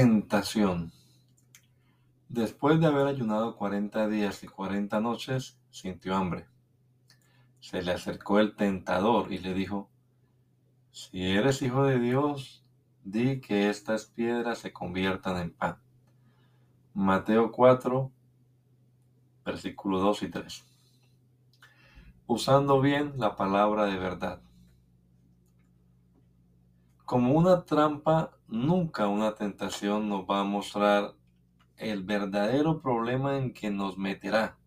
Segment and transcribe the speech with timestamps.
[0.00, 0.92] Tentación.
[2.30, 6.46] Después de haber ayunado cuarenta días y cuarenta noches, sintió hambre.
[7.60, 9.90] Se le acercó el tentador y le dijo,
[10.90, 12.64] Si eres hijo de Dios,
[13.04, 15.76] di que estas piedras se conviertan en pan.
[16.94, 18.10] Mateo 4,
[19.44, 20.64] versículos 2 y 3.
[22.26, 24.40] Usando bien la palabra de verdad.
[27.10, 31.16] Como una trampa, nunca una tentación nos va a mostrar
[31.76, 34.60] el verdadero problema en que nos meterá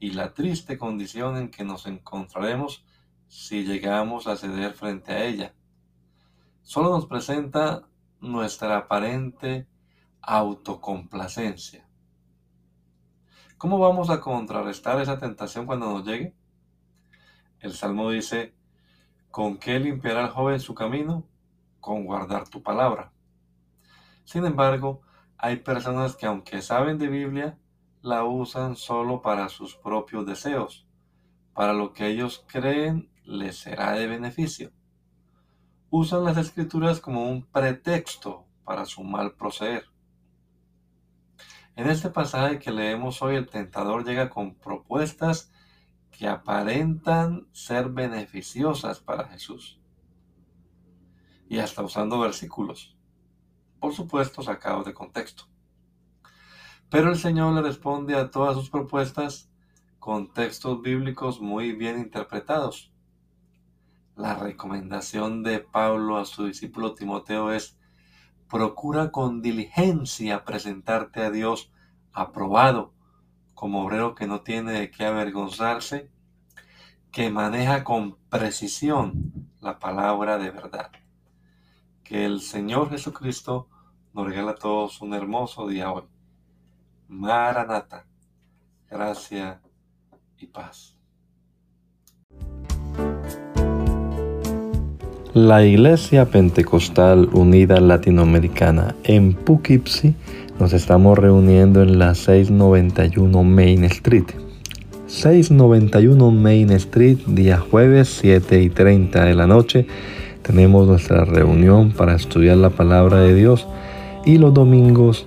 [0.00, 2.84] y la triste condición en que nos encontraremos
[3.28, 5.54] si llegamos a ceder frente a ella.
[6.62, 7.86] Solo nos presenta
[8.18, 9.68] nuestra aparente
[10.20, 11.88] autocomplacencia.
[13.56, 16.34] ¿Cómo vamos a contrarrestar esa tentación cuando nos llegue?
[17.60, 18.52] El Salmo dice,
[19.30, 21.28] ¿con qué limpiará el joven su camino?
[21.82, 23.12] Con guardar tu palabra.
[24.24, 25.02] Sin embargo,
[25.36, 27.58] hay personas que aunque saben de Biblia,
[28.00, 30.86] la usan solo para sus propios deseos,
[31.52, 34.70] para lo que ellos creen les será de beneficio.
[35.90, 39.84] Usan las escrituras como un pretexto para su mal proceder.
[41.74, 45.50] En este pasaje que leemos hoy, el tentador llega con propuestas
[46.12, 49.81] que aparentan ser beneficiosas para Jesús
[51.52, 52.96] y hasta usando versículos,
[53.78, 55.44] por supuesto sacados de contexto.
[56.88, 59.50] Pero el Señor le responde a todas sus propuestas
[59.98, 62.90] con textos bíblicos muy bien interpretados.
[64.16, 67.76] La recomendación de Pablo a su discípulo Timoteo es,
[68.48, 71.70] procura con diligencia presentarte a Dios
[72.14, 72.94] aprobado,
[73.52, 76.10] como obrero que no tiene de qué avergonzarse,
[77.10, 80.90] que maneja con precisión la palabra de verdad.
[82.12, 83.68] Que el Señor Jesucristo
[84.12, 86.02] nos regala a todos un hermoso día hoy.
[87.08, 88.04] Maranata,
[88.90, 89.62] gracia
[90.36, 90.94] y paz.
[95.32, 100.14] La Iglesia Pentecostal Unida Latinoamericana en Poughkeepsie
[100.60, 104.26] nos estamos reuniendo en la 691 Main Street.
[105.06, 109.86] 691 Main Street, día jueves 7 y 30 de la noche
[110.42, 113.66] tenemos nuestra reunión para estudiar la palabra de Dios
[114.24, 115.26] y los domingos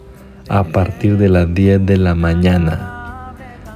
[0.49, 3.33] a partir de las 10 de la mañana.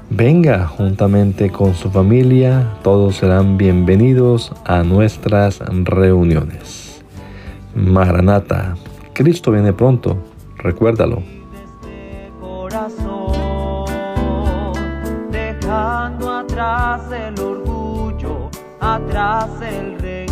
[0.10, 7.04] Venga juntamente con su familia, todos serán bienvenidos a nuestras reuniones.
[7.76, 8.76] Maranata,
[9.14, 10.18] Cristo viene pronto,
[10.58, 11.22] recuérdalo.
[15.32, 18.50] Dejando atrás el orgullo,
[18.80, 20.29] atrás el rey